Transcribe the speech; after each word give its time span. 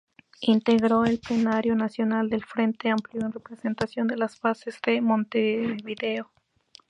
Integró 0.41 1.05
el 1.05 1.19
Plenario 1.19 1.75
Nacional 1.75 2.27
del 2.27 2.43
Frente 2.43 2.89
Amplio 2.89 3.21
en 3.23 3.31
representación 3.31 4.07
de 4.07 4.17
las 4.17 4.41
bases 4.41 4.79
de 4.83 4.99
Montevideo. 4.99 6.31